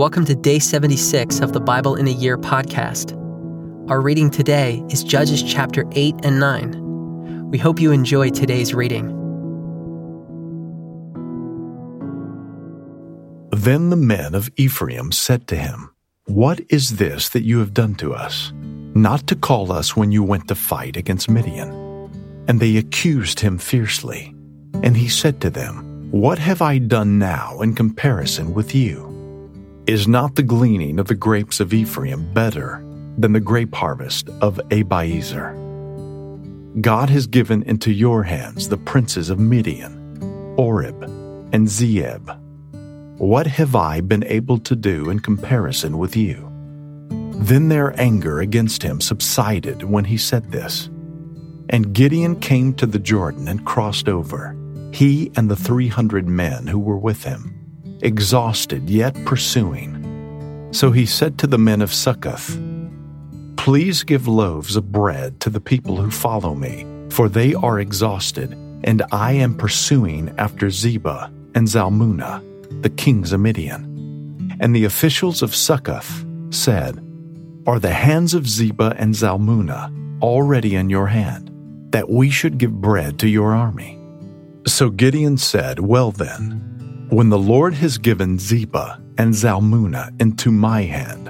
[0.00, 3.12] Welcome to day 76 of the Bible in a Year podcast.
[3.90, 7.50] Our reading today is Judges chapter 8 and 9.
[7.50, 9.08] We hope you enjoy today's reading.
[13.50, 15.94] Then the men of Ephraim said to him,
[16.24, 18.54] What is this that you have done to us?
[18.94, 21.68] Not to call us when you went to fight against Midian.
[22.48, 24.34] And they accused him fiercely.
[24.82, 29.09] And he said to them, What have I done now in comparison with you?
[29.90, 32.80] Is not the gleaning of the grapes of Ephraim better
[33.18, 35.50] than the grape harvest of Abiezer?
[36.80, 41.02] God has given into your hands the princes of Midian, Oreb,
[41.52, 42.38] and Zeeb.
[43.18, 46.48] What have I been able to do in comparison with you?
[47.40, 50.86] Then their anger against him subsided when he said this.
[51.68, 54.56] And Gideon came to the Jordan and crossed over,
[54.92, 57.59] he and the three hundred men who were with him
[58.02, 60.68] exhausted yet pursuing.
[60.72, 62.58] So he said to the men of Succoth,
[63.56, 68.52] Please give loaves of bread to the people who follow me, for they are exhausted,
[68.84, 72.42] and I am pursuing after Zebah and Zalmunna,
[72.82, 74.58] the kings of Midian.
[74.60, 77.04] And the officials of Succoth said,
[77.66, 81.50] Are the hands of Zebah and Zalmunna already in your hand,
[81.92, 83.98] that we should give bread to your army?
[84.66, 86.69] So Gideon said, Well then,
[87.10, 91.28] when the Lord has given Zebah and Zalmunna into my hand,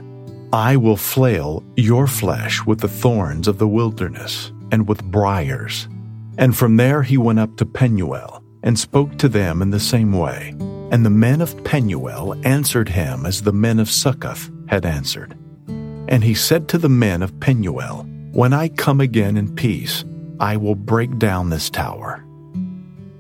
[0.53, 5.89] I will flail your flesh with the thorns of the wilderness and with briars.
[6.37, 10.13] And from there he went up to Penuel and spoke to them in the same
[10.13, 10.55] way.
[10.91, 15.35] And the men of Penuel answered him as the men of Succoth had answered.
[15.67, 20.05] And he said to the men of Penuel, When I come again in peace,
[20.41, 22.25] I will break down this tower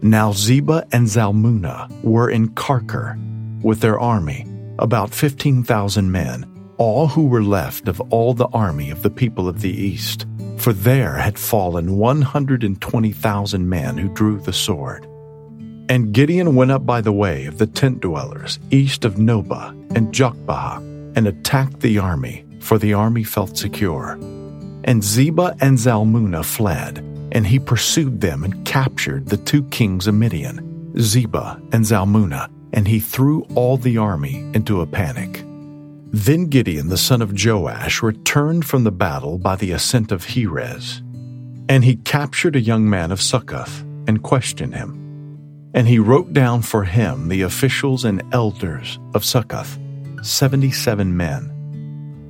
[0.02, 3.18] now Zebah and Zalmunna were in Karkor
[3.62, 4.46] with their army,
[4.78, 6.46] about 15,000 men,
[6.78, 10.26] all who were left of all the army of the people of the east.
[10.56, 15.06] For there had fallen 120,000 men who drew the sword.
[15.88, 20.12] And Gideon went up by the way of the tent dwellers east of Nobah and
[20.12, 24.12] Jogbehah and attacked the army, for the army felt secure.
[24.84, 30.14] And Zebah and Zalmunna fled, and he pursued them and captured the two kings of
[30.14, 35.44] Midian, Zebah and Zalmunna, and he threw all the army into a panic.
[36.12, 41.02] Then Gideon the son of Joash returned from the battle by the ascent of Heres,
[41.68, 44.96] and he captured a young man of Succoth and questioned him.
[45.72, 49.78] And he wrote down for him the officials and elders of Succoth,
[50.22, 51.48] seventy seven men.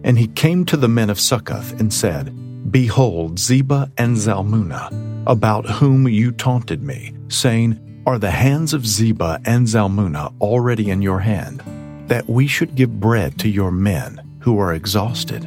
[0.05, 2.34] And he came to the men of Succoth and said,
[2.69, 9.41] Behold, Zebah and Zalmunna, about whom you taunted me, saying, Are the hands of Zebah
[9.44, 11.62] and Zalmunna already in your hand,
[12.09, 15.44] that we should give bread to your men who are exhausted?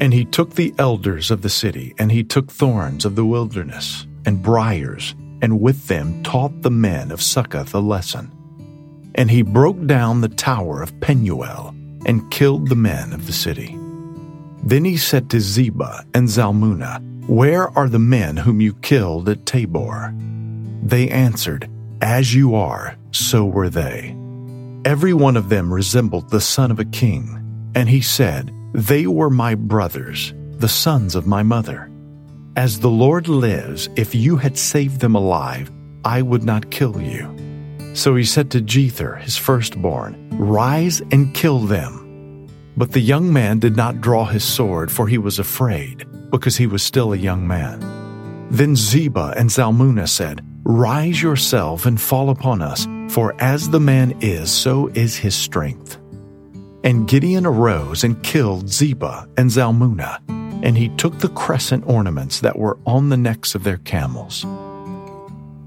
[0.00, 4.06] And he took the elders of the city, and he took thorns of the wilderness,
[4.24, 8.30] and briars, and with them taught the men of Succoth a lesson.
[9.14, 11.74] And he broke down the tower of Penuel,
[12.06, 13.79] and killed the men of the city.
[14.62, 19.46] Then he said to Zebah and Zalmunna, Where are the men whom you killed at
[19.46, 20.14] Tabor?
[20.82, 21.68] They answered,
[22.00, 24.16] As you are, so were they.
[24.84, 27.36] Every one of them resembled the son of a king.
[27.74, 31.90] And he said, They were my brothers, the sons of my mother.
[32.56, 35.70] As the Lord lives, if you had saved them alive,
[36.04, 37.36] I would not kill you.
[37.94, 41.99] So he said to Jether, his firstborn, Rise and kill them
[42.80, 46.66] but the young man did not draw his sword, for he was afraid, because he
[46.66, 47.78] was still a young man.
[48.50, 54.16] Then Zebah and Zalmunna said, Rise yourself and fall upon us, for as the man
[54.22, 55.98] is, so is his strength.
[56.82, 60.18] And Gideon arose and killed Zebah and Zalmunna,
[60.64, 64.46] and he took the crescent ornaments that were on the necks of their camels.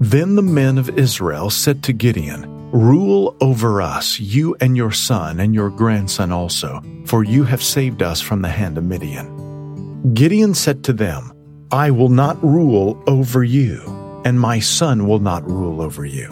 [0.00, 5.38] Then the men of Israel said to Gideon, Rule over us, you and your son
[5.38, 10.12] and your grandson also, for you have saved us from the hand of Midian.
[10.12, 11.32] Gideon said to them,
[11.70, 13.80] I will not rule over you,
[14.24, 16.26] and my son will not rule over you.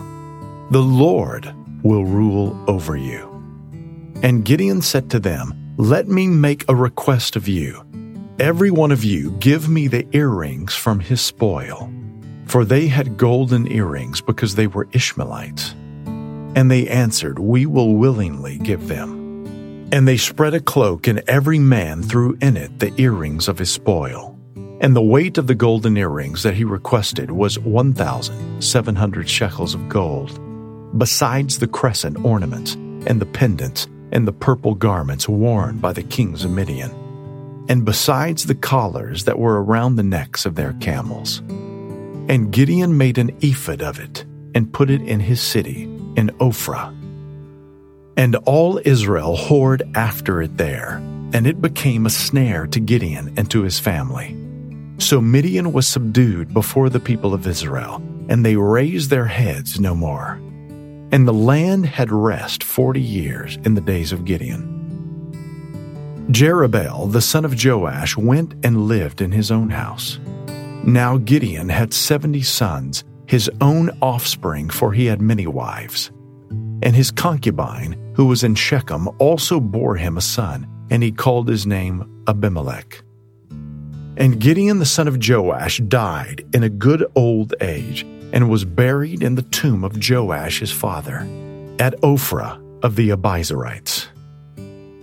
[0.73, 1.55] The Lord
[1.85, 3.21] will rule over you.
[4.25, 7.87] And Gideon said to them, Let me make a request of you.
[8.41, 11.89] Every one of you give me the earrings from his spoil.
[12.47, 15.77] For they had golden earrings because they were Ishmaelites.
[16.55, 19.89] And they answered, We will willingly give them.
[19.93, 23.71] And they spread a cloak, and every man threw in it the earrings of his
[23.71, 24.39] spoil.
[24.81, 30.41] And the weight of the golden earrings that he requested was 1,700 shekels of gold,
[30.99, 32.75] besides the crescent ornaments,
[33.07, 36.91] and the pendants, and the purple garments worn by the kings of Midian,
[37.69, 41.39] and besides the collars that were around the necks of their camels.
[42.29, 44.25] And Gideon made an ephod of it
[44.55, 46.95] and put it in his city, in Ophrah.
[48.17, 50.97] And all Israel whored after it there,
[51.33, 54.37] and it became a snare to Gideon and to his family.
[54.99, 59.95] So Midian was subdued before the people of Israel, and they raised their heads no
[59.95, 60.41] more.
[61.11, 64.69] And the land had rest forty years in the days of Gideon.
[66.31, 70.19] Jerubbaal, the son of Joash, went and lived in his own house.
[70.85, 76.11] Now Gideon had seventy sons, his own offspring, for he had many wives.
[76.83, 81.49] And his concubine, who was in Shechem, also bore him a son, and he called
[81.49, 83.03] his name Abimelech.
[84.19, 88.03] And Gideon the son of Joash died in a good old age,
[88.35, 91.21] and was buried in the tomb of Joash his father,
[91.79, 94.09] at Ophrah of the Abiezrites.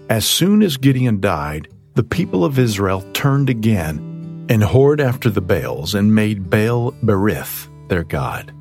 [0.07, 5.41] As soon as Gideon died, the people of Israel turned again and whored after the
[5.41, 8.53] Baals and made Baal Berith their god.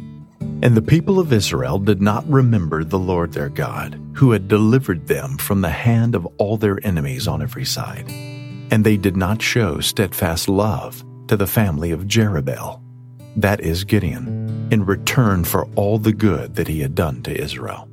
[0.60, 5.06] And the people of Israel did not remember the Lord their God, who had delivered
[5.06, 8.10] them from the hand of all their enemies on every side.
[8.72, 12.82] And they did not show steadfast love to the family of Jerubbaal,
[13.36, 17.88] that is Gideon, in return for all the good that he had done to Israel.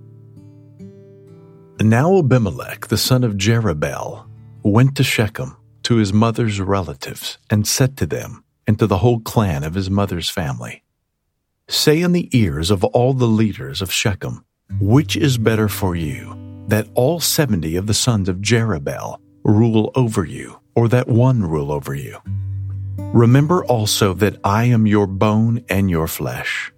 [1.79, 4.25] Now Abimelech, the son of Jerubbaal,
[4.63, 9.19] went to Shechem to his mother's relatives and said to them and to the whole
[9.19, 10.81] clan of his mother's family,
[11.67, 14.45] Say in the ears of all the leaders of Shechem,
[14.79, 20.23] which is better for you, that all seventy of the sons of Jerubbaal rule over
[20.23, 22.19] you, or that one rule over you?
[22.97, 26.71] Remember also that I am your bone and your flesh.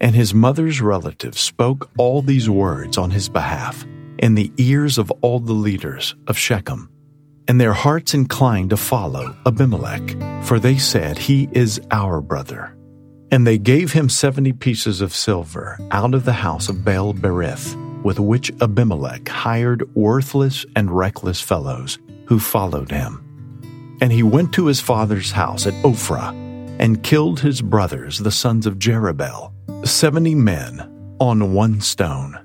[0.00, 3.86] And his mother's relatives spoke all these words on his behalf
[4.18, 6.90] in the ears of all the leaders of Shechem.
[7.46, 12.76] And their hearts inclined to follow Abimelech, for they said, He is our brother.
[13.32, 17.76] And they gave him seventy pieces of silver out of the house of Baal Berith,
[18.02, 23.24] with which Abimelech hired worthless and reckless fellows who followed him.
[24.00, 26.34] And he went to his father's house at Ophrah,
[26.80, 29.52] and killed his brothers, the sons of Jerubbaal,
[29.86, 30.80] seventy men
[31.20, 32.38] on one stone.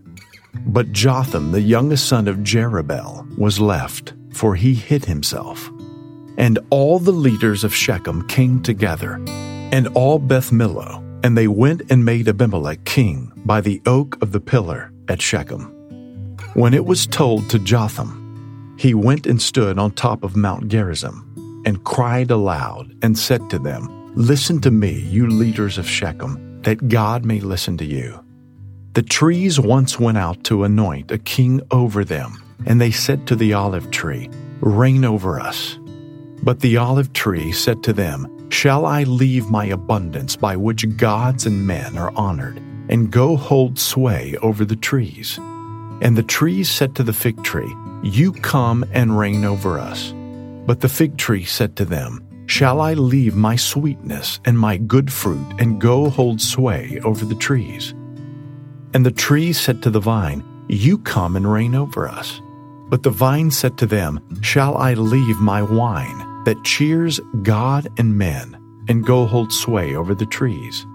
[0.68, 5.72] But Jotham, the youngest son of Jerubbaal, was left, for he hid himself.
[6.38, 9.24] And all the leaders of Shechem came together
[9.72, 14.32] and all Beth Millo, and they went and made Abimelech king by the oak of
[14.32, 15.72] the pillar at Shechem.
[16.54, 21.64] When it was told to Jotham, he went and stood on top of Mount Gerizim,
[21.66, 26.88] and cried aloud, and said to them, Listen to me, you leaders of Shechem, that
[26.88, 28.24] God may listen to you.
[28.94, 33.36] The trees once went out to anoint a king over them, and they said to
[33.36, 34.30] the olive tree,
[34.62, 35.78] Reign over us.
[36.44, 41.46] But the olive tree said to them, Shall I leave my abundance by which gods
[41.46, 42.56] and men are honored,
[42.88, 45.38] and go hold sway over the trees?
[46.02, 50.14] And the trees said to the fig tree, You come and reign over us.
[50.66, 55.12] But the fig tree said to them, Shall I leave my sweetness and my good
[55.12, 57.94] fruit, and go hold sway over the trees?
[58.94, 62.42] And the tree said to the vine, You come and reign over us.
[62.88, 66.25] But the vine said to them, Shall I leave my wine?
[66.46, 70.86] That cheers God and men and go hold sway over the trees.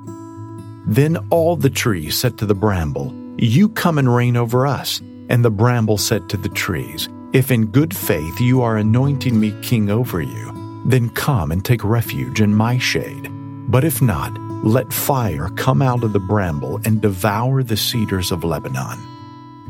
[0.86, 5.00] Then all the trees said to the bramble, You come and reign over us.
[5.28, 9.54] And the bramble said to the trees, If in good faith you are anointing me
[9.62, 13.28] king over you, then come and take refuge in my shade.
[13.70, 18.42] But if not, let fire come out of the bramble and devour the cedars of
[18.42, 18.98] Lebanon.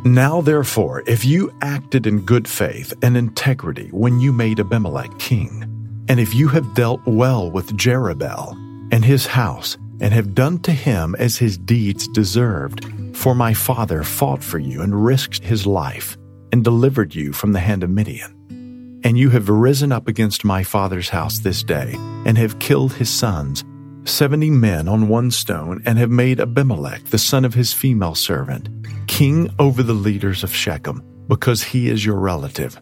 [0.05, 5.70] Now, therefore, if you acted in good faith and integrity when you made Abimelech king,
[6.11, 8.55] and if you have dealt well with Jerubbaal
[8.93, 12.85] and his house, and have done to him as his deeds deserved,
[13.17, 16.19] for my father fought for you and risked his life,
[16.51, 19.01] and delivered you from the hand of Midian.
[19.05, 21.95] And you have risen up against my father's house this day,
[22.27, 23.63] and have killed his sons,
[24.05, 28.69] seventy men on one stone, and have made Abimelech, the son of his female servant,
[29.07, 32.81] king over the leaders of Shechem, because he is your relative.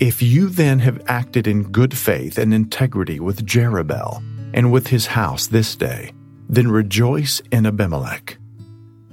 [0.00, 4.22] If you then have acted in good faith and integrity with Jerubbaal
[4.52, 6.12] and with his house this day,
[6.48, 8.36] then rejoice in Abimelech,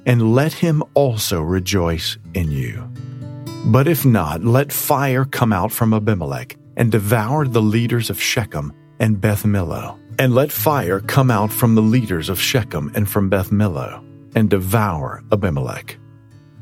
[0.07, 2.91] and let him also rejoice in you.
[3.65, 8.73] But if not, let fire come out from Abimelech and devour the leaders of Shechem
[8.99, 9.99] and Beth Millo.
[10.17, 14.03] And let fire come out from the leaders of Shechem and from Beth Millo
[14.35, 15.97] and devour Abimelech.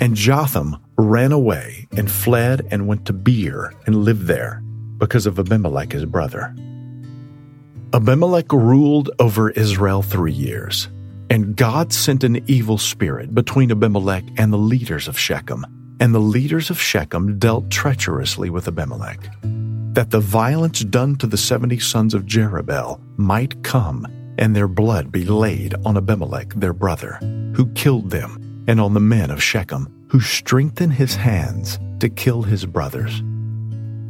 [0.02, 4.64] And Jotham ran away and fled and went to Beer and lived there
[4.98, 6.56] because of Abimelech his brother.
[7.94, 10.88] Abimelech ruled over Israel three years,
[11.30, 15.66] and God sent an evil spirit between Abimelech and the leaders of Shechem,
[16.00, 19.20] and the leaders of Shechem dealt treacherously with Abimelech,
[19.94, 24.06] that the violence done to the seventy sons of Jerubbaal might come,
[24.38, 27.18] and their blood be laid on Abimelech their brother,
[27.56, 32.44] who killed them, and on the men of Shechem, who strengthened his hands to kill
[32.44, 33.20] his brothers.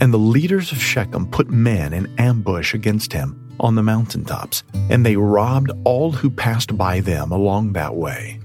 [0.01, 5.05] And the leaders of Shechem put men in ambush against him on the mountaintops, and
[5.05, 8.39] they robbed all who passed by them along that way.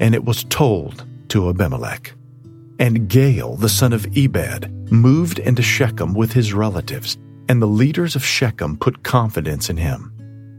[0.00, 2.12] And it was told to Abimelech.
[2.78, 7.18] And Gaal, the son of Ebed, moved into Shechem with his relatives,
[7.48, 10.13] and the leaders of Shechem put confidence in him.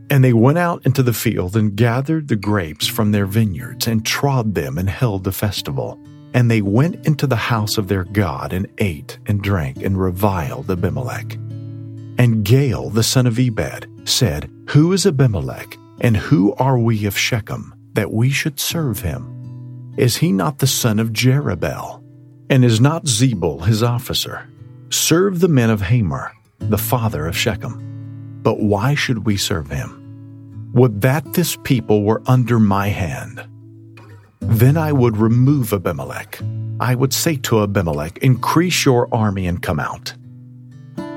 [0.09, 4.05] And they went out into the field and gathered the grapes from their vineyards and
[4.05, 5.99] trod them and held the festival.
[6.33, 10.69] And they went into the house of their God and ate and drank and reviled
[10.69, 11.33] Abimelech.
[12.17, 17.17] And Gaal, the son of Ebed, said, Who is Abimelech, and who are we of
[17.17, 19.93] Shechem, that we should serve him?
[19.97, 22.03] Is he not the son of Jerubbaal?
[22.49, 24.47] And is not Zebul his officer?
[24.89, 27.94] Serve the men of Hamor, the father of Shechem.
[28.45, 30.69] But why should we serve him?
[30.73, 33.43] Would that this people were under my hand.
[34.39, 36.39] Then I would remove Abimelech.
[36.79, 40.13] I would say to Abimelech, Increase your army and come out.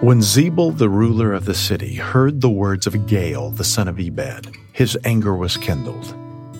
[0.01, 4.01] When Zebul, the ruler of the city, heard the words of Gaal, the son of
[4.01, 6.15] Ebed, his anger was kindled.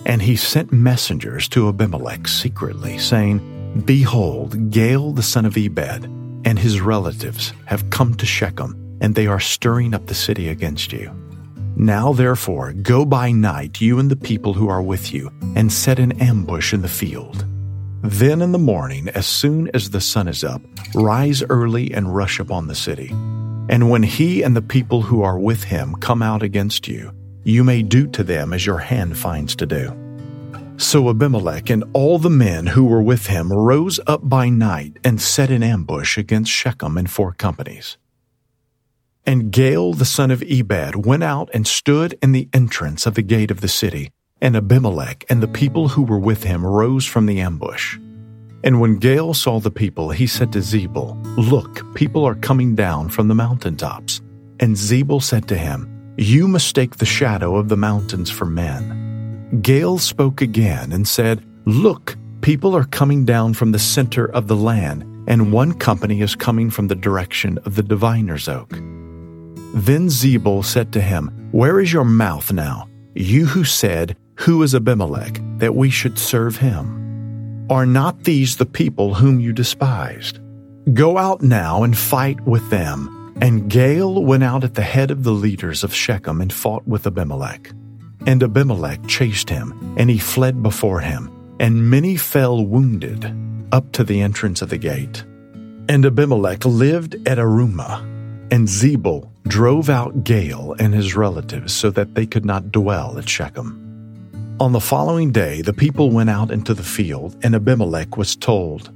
[0.05, 6.05] And he sent messengers to Abimelech secretly, saying, Behold, Gaal, the son of Ebed,
[6.45, 10.91] and his relatives have come to Shechem, and they are stirring up the city against
[10.93, 11.11] you.
[11.75, 15.99] Now therefore, go by night, you and the people who are with you, and set
[15.99, 17.45] an ambush in the field.
[18.01, 20.61] Then in the morning, as soon as the sun is up,
[20.93, 23.09] rise early and rush upon the city.
[23.69, 27.13] And when he and the people who are with him come out against you,
[27.43, 29.95] you may do to them as your hand finds to do.
[30.77, 35.21] So Abimelech and all the men who were with him rose up by night and
[35.21, 37.97] set an ambush against Shechem in four companies.
[39.25, 43.21] And Gaal the son of Ebed went out and stood in the entrance of the
[43.21, 44.11] gate of the city
[44.41, 47.97] and Abimelech and the people who were with him rose from the ambush.
[48.63, 53.09] And when Gaal saw the people, he said to Zebul, Look, people are coming down
[53.09, 54.21] from the mountaintops.
[54.59, 59.61] And Zebul said to him, You mistake the shadow of the mountains for men.
[59.61, 64.57] Gaal spoke again and said, Look, people are coming down from the center of the
[64.57, 68.73] land, and one company is coming from the direction of the diviner's oak.
[69.73, 72.87] Then Zebul said to him, Where is your mouth now?
[73.15, 77.67] You who said, who is Abimelech, that we should serve him?
[77.69, 80.39] Are not these the people whom you despised?
[80.93, 83.33] Go out now and fight with them.
[83.41, 87.05] And Gaal went out at the head of the leaders of Shechem and fought with
[87.05, 87.69] Abimelech.
[88.25, 93.33] And Abimelech chased him, and he fled before him, and many fell wounded
[93.73, 95.23] up to the entrance of the gate.
[95.89, 98.01] And Abimelech lived at Arumah,
[98.51, 103.27] and Zebul drove out Gaal and his relatives so that they could not dwell at
[103.27, 103.85] Shechem.
[104.59, 108.91] On the following day, the people went out into the field, and Abimelech was told.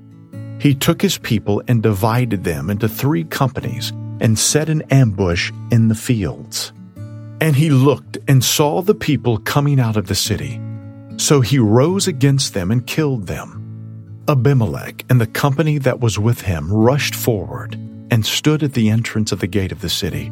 [0.59, 5.88] He took his people and divided them into three companies and set an ambush in
[5.88, 6.73] the fields.
[7.41, 10.62] And he looked and saw the people coming out of the city.
[11.17, 14.23] So he rose against them and killed them.
[14.27, 17.77] Abimelech and the company that was with him rushed forward
[18.13, 20.27] and stood at the entrance of the gate of the city,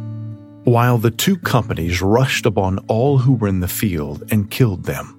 [0.65, 5.17] while the two companies rushed upon all who were in the field and killed them.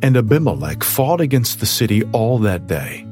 [0.00, 3.06] And Abimelech fought against the city all that day.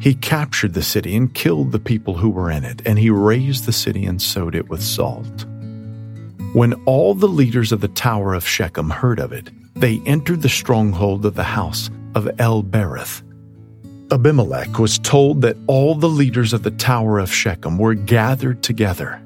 [0.00, 3.66] He captured the city and killed the people who were in it, and he razed
[3.66, 5.44] the city and sowed it with salt.
[6.54, 10.48] When all the leaders of the tower of Shechem heard of it, they entered the
[10.48, 13.22] stronghold of the house of El Berith.
[14.12, 19.22] Abimelech was told that all the leaders of the tower of Shechem were gathered together.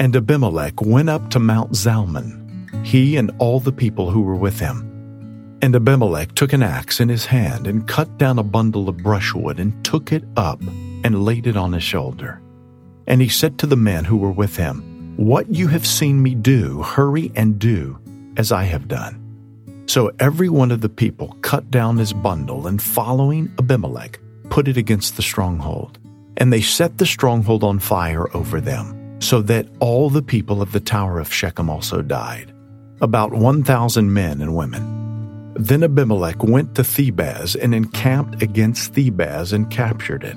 [0.00, 4.58] And Abimelech went up to Mount Zalmon, he and all the people who were with
[4.58, 5.58] him.
[5.62, 9.60] And Abimelech took an axe in his hand and cut down a bundle of brushwood
[9.60, 12.42] and took it up and laid it on his shoulder.
[13.06, 16.34] And he said to the men who were with him, What you have seen me
[16.34, 18.00] do, hurry and do
[18.36, 19.19] as I have done.
[19.90, 24.76] So every one of the people cut down his bundle and following Abimelech put it
[24.76, 25.98] against the stronghold.
[26.36, 30.70] And they set the stronghold on fire over them, so that all the people of
[30.70, 32.54] the tower of Shechem also died,
[33.00, 35.54] about 1,000 men and women.
[35.56, 40.36] Then Abimelech went to Thebez and encamped against Thebez and captured it.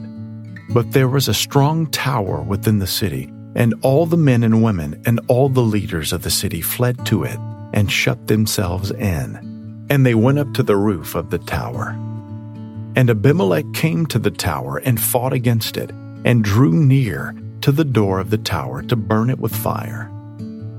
[0.74, 5.00] But there was a strong tower within the city, and all the men and women
[5.06, 7.38] and all the leaders of the city fled to it
[7.74, 9.86] and shut themselves in.
[9.90, 11.90] And they went up to the roof of the tower.
[12.96, 15.90] And Abimelech came to the tower and fought against it,
[16.24, 20.10] and drew near to the door of the tower to burn it with fire.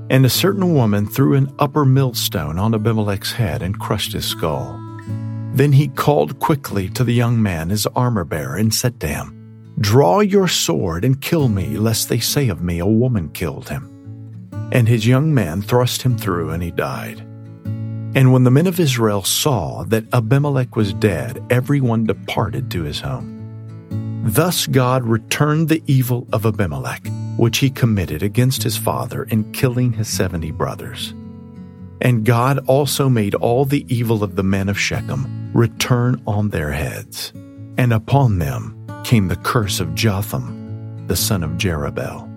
[0.09, 4.79] And a certain woman threw an upper millstone on Abimelech's head and crushed his skull.
[5.53, 9.31] Then he called quickly to the young man, his armor bearer, and said to him,
[9.79, 13.94] Draw your sword and kill me, lest they say of me, A woman killed him.
[14.71, 17.19] And his young man thrust him through, and he died.
[18.15, 22.83] And when the men of Israel saw that Abimelech was dead, every one departed to
[22.83, 24.23] his home.
[24.25, 27.05] Thus God returned the evil of Abimelech,
[27.37, 31.13] which he committed against his father in killing his seventy brothers.
[32.01, 36.71] And God also made all the evil of the men of Shechem return on their
[36.71, 37.31] heads,
[37.77, 42.34] and upon them came the curse of Jotham, the son of Jerubbaal.